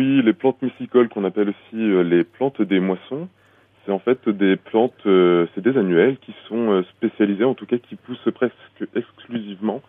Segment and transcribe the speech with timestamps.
[0.00, 1.76] Oui, les plantes mycicoles qu'on appelle aussi
[2.08, 3.28] les plantes des moissons,
[3.84, 7.96] c'est en fait des plantes, c'est des annuelles qui sont spécialisées, en tout cas qui
[7.96, 8.54] poussent presque
[8.96, 9.82] exclusivement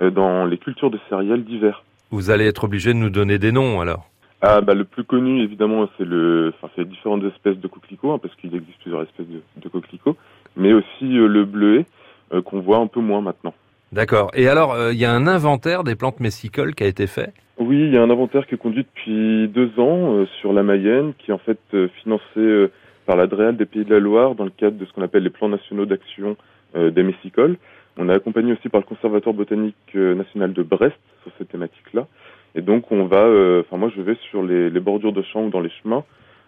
[0.00, 1.84] dans les cultures de céréales d'hiver.
[2.10, 4.08] Vous allez être obligé de nous donner des noms alors.
[4.40, 8.18] Ah bah le plus connu évidemment c'est le, enfin c'est différentes espèces de coquelicots hein,
[8.18, 10.16] parce qu'il existe plusieurs espèces de, de coquelicots,
[10.56, 11.84] mais aussi euh, le bleuet
[12.32, 13.52] euh, qu'on voit un peu moins maintenant.
[13.92, 14.30] D'accord.
[14.34, 17.32] Et alors euh, il y a un inventaire des plantes messicoles qui a été fait?
[17.58, 21.12] Oui, il y a un inventaire qui est conduit depuis deux ans sur la Mayenne,
[21.18, 21.58] qui est en fait
[22.02, 22.70] financé
[23.04, 25.24] par la DREAL des Pays de la Loire dans le cadre de ce qu'on appelle
[25.24, 26.36] les plans nationaux d'action
[26.76, 27.56] des messicoles.
[27.96, 32.06] On est accompagné aussi par le Conservatoire botanique national de Brest sur cette thématique-là.
[32.54, 35.50] Et donc on va, euh, enfin moi je vais sur les, bordures de champs ou
[35.50, 36.04] dans les chemins,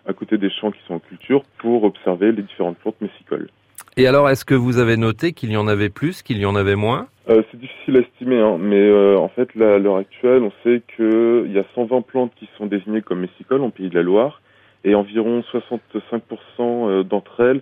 [0.06, 3.48] à côté des champs qui sont en culture, pour observer les différentes plantes messicoles.
[3.96, 6.56] Et alors, est-ce que vous avez noté qu'il y en avait plus, qu'il y en
[6.56, 7.08] avait moins?
[7.28, 10.82] Euh, C'est difficile à estimer, hein, mais euh, en fait, à l'heure actuelle, on sait
[10.96, 14.40] qu'il y a 120 plantes qui sont désignées comme messicoles en Pays de la Loire,
[14.84, 17.60] et environ 65% d'entre elles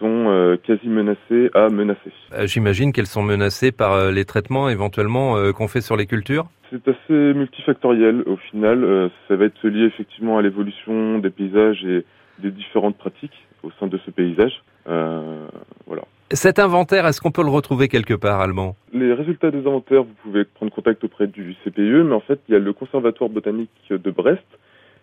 [0.00, 2.10] sont euh, quasi menacées à menacer.
[2.32, 6.46] Euh, j'imagine qu'elles sont menacées par euh, les traitements éventuellement qu'on fait sur les cultures?
[6.70, 9.10] C'est assez multifactoriel au final.
[9.28, 12.04] ça va être lié effectivement à l'évolution des paysages et
[12.38, 14.62] des différentes pratiques au sein de ce paysage.
[14.86, 16.02] Voilà.
[16.32, 18.76] Cet inventaire, est-ce qu'on peut le retrouver quelque part, Allemand?
[18.92, 22.52] Les résultats des inventaires, vous pouvez prendre contact auprès du CPE, mais en fait, il
[22.52, 24.46] y a le Conservatoire botanique de Brest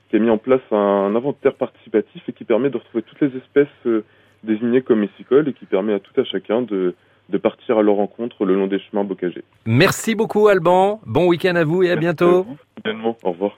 [0.10, 3.38] qui a mis en place un inventaire participatif et qui permet de retrouver toutes les
[3.38, 4.04] espèces
[4.44, 6.96] désigné comme messicole et qui permet à tout à chacun de,
[7.30, 9.44] de partir à leur rencontre le long des chemins bocagés.
[9.66, 12.46] Merci beaucoup Alban, bon week-end à vous et à bientôt.
[13.24, 13.54] Au revoir.